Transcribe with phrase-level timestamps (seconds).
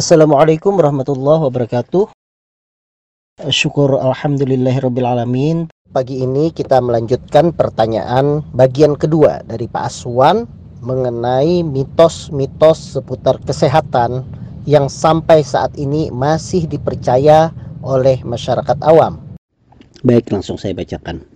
[0.00, 2.08] Assalamualaikum warahmatullahi wabarakatuh.
[3.52, 5.68] Syukur alhamdulillahirrabbilalamin.
[5.92, 10.48] Pagi ini kita melanjutkan pertanyaan bagian kedua dari Pak Aswan
[10.80, 14.24] mengenai mitos-mitos seputar kesehatan
[14.64, 17.52] yang sampai saat ini masih dipercaya
[17.84, 19.20] oleh masyarakat awam.
[20.00, 21.28] Baik, langsung saya bacakan.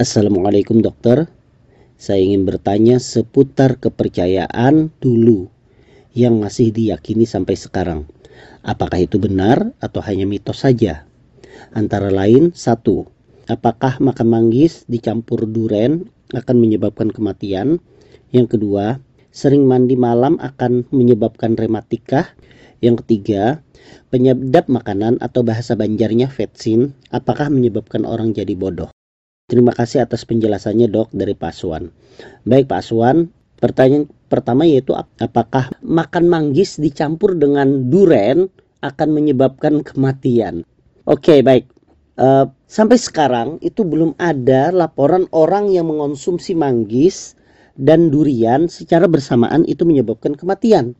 [0.00, 1.28] Assalamualaikum dokter.
[2.00, 5.59] Saya ingin bertanya seputar kepercayaan dulu
[6.16, 8.06] yang masih diyakini sampai sekarang.
[8.60, 11.08] Apakah itu benar atau hanya mitos saja?
[11.72, 13.08] Antara lain, satu,
[13.46, 17.78] apakah makan manggis dicampur duren akan menyebabkan kematian?
[18.30, 18.98] Yang kedua,
[19.30, 22.32] sering mandi malam akan menyebabkan rematika?
[22.80, 23.60] Yang ketiga,
[24.08, 28.88] penyedap makanan atau bahasa Banjarnya vetsin, apakah menyebabkan orang jadi bodoh?
[29.50, 31.90] Terima kasih atas penjelasannya dok dari Pak Aswan.
[32.46, 38.46] Baik Pak Aswan, Pertanyaan pertama yaitu apakah makan manggis dicampur dengan duren
[38.86, 40.62] akan menyebabkan kematian?
[41.10, 41.66] Oke, okay, baik.
[42.14, 47.34] Uh, sampai sekarang itu belum ada laporan orang yang mengonsumsi manggis
[47.74, 50.94] dan durian secara bersamaan itu menyebabkan kematian.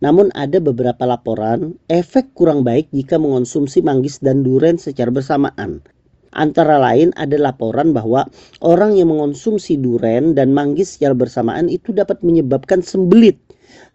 [0.00, 5.84] Namun ada beberapa laporan efek kurang baik jika mengonsumsi manggis dan duren secara bersamaan.
[6.30, 8.22] Antara lain ada laporan bahwa
[8.62, 13.42] orang yang mengonsumsi duren dan manggis secara bersamaan itu dapat menyebabkan sembelit.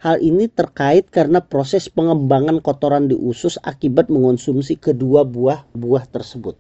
[0.03, 6.59] Hal ini terkait karena proses pengembangan kotoran di usus akibat mengonsumsi kedua buah buah tersebut.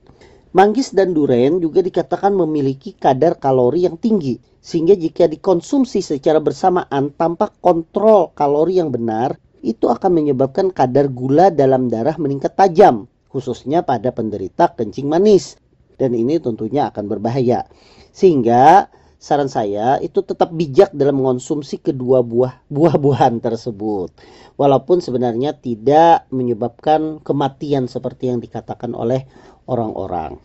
[0.55, 7.11] Manggis dan duren juga dikatakan memiliki kadar kalori yang tinggi, sehingga jika dikonsumsi secara bersamaan
[7.19, 13.83] tanpa kontrol kalori yang benar, itu akan menyebabkan kadar gula dalam darah meningkat tajam, khususnya
[13.83, 15.59] pada penderita kencing manis
[15.95, 17.67] dan ini tentunya akan berbahaya.
[18.15, 18.87] Sehingga
[19.25, 24.13] saran saya itu tetap bijak dalam mengonsumsi kedua buah buah-buahan tersebut.
[24.55, 29.27] Walaupun sebenarnya tidak menyebabkan kematian seperti yang dikatakan oleh
[29.67, 30.39] orang-orang.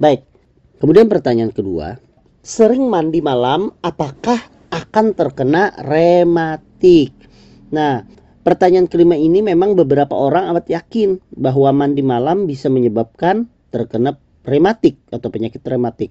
[0.00, 0.24] Baik.
[0.80, 2.00] Kemudian pertanyaan kedua,
[2.40, 4.40] sering mandi malam apakah
[4.72, 7.12] akan terkena rematik?
[7.68, 8.00] Nah,
[8.40, 14.96] pertanyaan kelima ini memang beberapa orang amat yakin bahwa mandi malam bisa menyebabkan terkena rematik
[15.12, 16.10] atau penyakit rematik.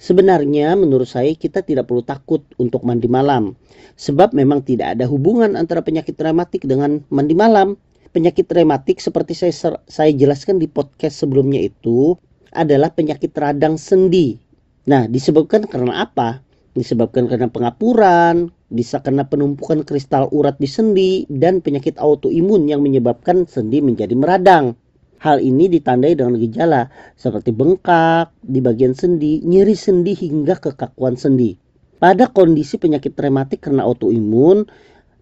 [0.00, 3.52] Sebenarnya menurut saya kita tidak perlu takut untuk mandi malam.
[4.00, 7.76] Sebab memang tidak ada hubungan antara penyakit rematik dengan mandi malam.
[8.10, 12.16] Penyakit rematik seperti saya saya jelaskan di podcast sebelumnya itu
[12.50, 14.40] adalah penyakit radang sendi.
[14.88, 16.40] Nah, disebabkan karena apa?
[16.72, 23.44] Disebabkan karena pengapuran, bisa karena penumpukan kristal urat di sendi dan penyakit autoimun yang menyebabkan
[23.44, 24.74] sendi menjadi meradang.
[25.20, 31.60] Hal ini ditandai dengan gejala seperti bengkak di bagian sendi, nyeri sendi hingga kekakuan sendi.
[32.00, 34.64] Pada kondisi penyakit rematik karena autoimun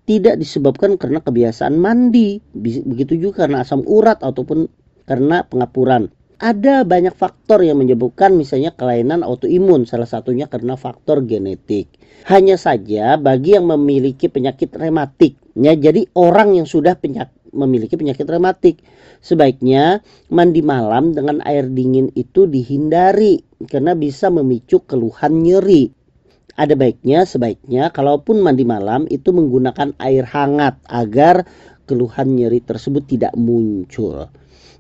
[0.07, 4.71] tidak disebabkan karena kebiasaan mandi, begitu juga karena asam urat ataupun
[5.03, 6.15] karena pengapuran.
[6.39, 11.91] Ada banyak faktor yang menyebabkan misalnya kelainan autoimun, salah satunya karena faktor genetik.
[12.31, 18.25] Hanya saja bagi yang memiliki penyakit rematik, ya jadi orang yang sudah penyakit memiliki penyakit
[18.29, 18.81] rematik.
[19.19, 20.01] Sebaiknya
[20.31, 25.91] mandi malam dengan air dingin itu dihindari karena bisa memicu keluhan nyeri.
[26.59, 31.47] Ada baiknya sebaiknya kalaupun mandi malam itu menggunakan air hangat agar
[31.87, 34.27] keluhan nyeri tersebut tidak muncul.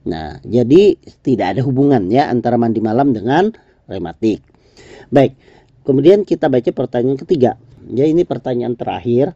[0.09, 3.55] Nah, jadi tidak ada hubungan ya antara mandi malam dengan
[3.87, 4.43] rematik.
[5.09, 5.39] Baik,
[5.87, 7.56] kemudian kita baca pertanyaan ketiga.
[7.89, 9.33] Ya ini pertanyaan terakhir.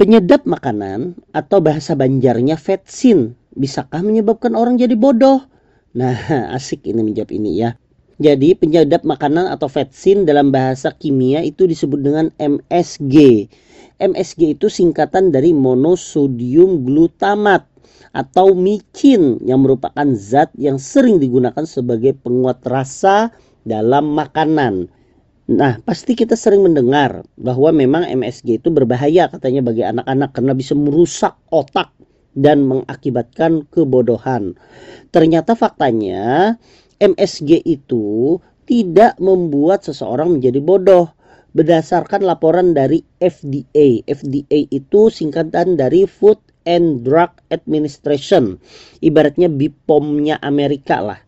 [0.00, 5.44] Penyedap makanan atau bahasa Banjarnya vetsin bisakah menyebabkan orang jadi bodoh?
[5.92, 6.16] Nah,
[6.56, 7.76] asik ini menjawab ini ya.
[8.16, 13.44] Jadi penyedap makanan atau vetsin dalam bahasa kimia itu disebut dengan MSG.
[14.00, 17.68] MSG itu singkatan dari monosodium glutamat
[18.16, 23.36] atau micin yang merupakan zat yang sering digunakan sebagai penguat rasa
[23.68, 24.88] dalam makanan.
[25.50, 30.78] Nah, pasti kita sering mendengar bahwa memang MSG itu berbahaya katanya bagi anak-anak karena bisa
[30.78, 31.90] merusak otak
[32.38, 34.54] dan mengakibatkan kebodohan.
[35.10, 36.54] Ternyata faktanya
[37.02, 41.10] MSG itu tidak membuat seseorang menjadi bodoh
[41.50, 44.06] berdasarkan laporan dari FDA.
[44.06, 48.54] FDA itu singkatan dari Food and Drug Administration.
[49.02, 51.18] Ibaratnya BPOM-nya Amerika lah.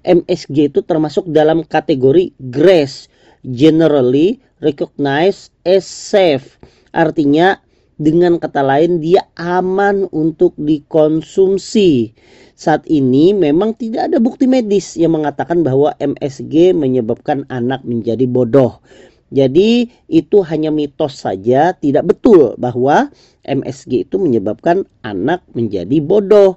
[0.00, 3.12] MSG itu termasuk dalam kategori GRACE
[3.46, 6.58] generally recognized as safe.
[6.90, 7.60] Artinya
[7.96, 12.12] dengan kata lain dia aman untuk dikonsumsi.
[12.56, 18.80] Saat ini memang tidak ada bukti medis yang mengatakan bahwa MSG menyebabkan anak menjadi bodoh.
[19.34, 23.10] Jadi itu hanya mitos saja, tidak betul bahwa
[23.42, 26.56] MSG itu menyebabkan anak menjadi bodoh.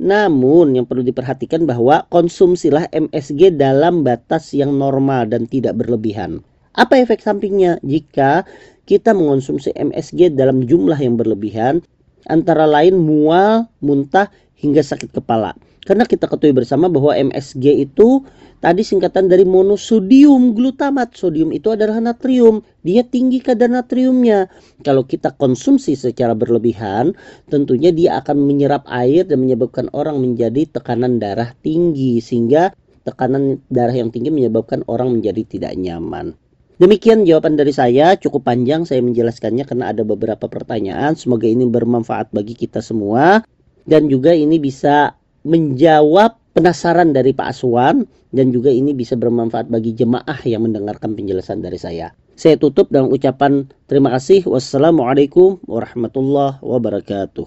[0.00, 6.40] Namun yang perlu diperhatikan bahwa konsumsilah MSG dalam batas yang normal dan tidak berlebihan.
[6.72, 8.48] Apa efek sampingnya jika
[8.88, 11.84] kita mengonsumsi MSG dalam jumlah yang berlebihan?
[12.24, 15.52] Antara lain mual, muntah, hingga sakit kepala.
[15.80, 18.20] Karena kita ketahui bersama bahwa MSG itu
[18.60, 21.16] tadi singkatan dari monosodium glutamat.
[21.16, 22.60] Sodium itu adalah natrium.
[22.84, 24.52] Dia tinggi kadar natriumnya.
[24.84, 27.16] Kalau kita konsumsi secara berlebihan,
[27.48, 32.76] tentunya dia akan menyerap air dan menyebabkan orang menjadi tekanan darah tinggi sehingga
[33.08, 36.36] tekanan darah yang tinggi menyebabkan orang menjadi tidak nyaman.
[36.80, 41.12] Demikian jawaban dari saya, cukup panjang saya menjelaskannya karena ada beberapa pertanyaan.
[41.12, 43.44] Semoga ini bermanfaat bagi kita semua
[43.84, 45.12] dan juga ini bisa
[45.46, 51.62] menjawab penasaran dari Pak Aswan dan juga ini bisa bermanfaat bagi jemaah yang mendengarkan penjelasan
[51.62, 52.14] dari saya.
[52.40, 54.48] Saya tutup dengan ucapan terima kasih.
[54.48, 57.46] Wassalamualaikum warahmatullahi wabarakatuh.